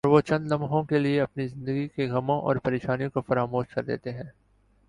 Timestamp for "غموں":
2.07-2.41